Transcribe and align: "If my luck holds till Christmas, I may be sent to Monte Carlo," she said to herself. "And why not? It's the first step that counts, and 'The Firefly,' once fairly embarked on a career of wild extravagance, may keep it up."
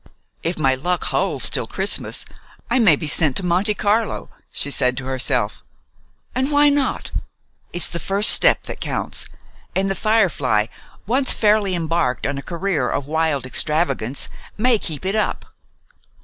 "If 0.41 0.57
my 0.57 0.73
luck 0.73 1.03
holds 1.03 1.47
till 1.47 1.67
Christmas, 1.67 2.25
I 2.71 2.79
may 2.79 2.95
be 2.95 3.05
sent 3.05 3.37
to 3.37 3.45
Monte 3.45 3.75
Carlo," 3.75 4.29
she 4.51 4.71
said 4.71 4.97
to 4.97 5.05
herself. 5.05 5.63
"And 6.33 6.51
why 6.51 6.69
not? 6.69 7.11
It's 7.71 7.85
the 7.87 7.99
first 7.99 8.31
step 8.31 8.63
that 8.63 8.81
counts, 8.81 9.27
and 9.75 9.91
'The 9.91 9.93
Firefly,' 9.93 10.65
once 11.05 11.35
fairly 11.35 11.75
embarked 11.75 12.25
on 12.25 12.39
a 12.39 12.41
career 12.41 12.89
of 12.89 13.05
wild 13.05 13.45
extravagance, 13.45 14.27
may 14.57 14.79
keep 14.79 15.05
it 15.05 15.13
up." 15.13 15.45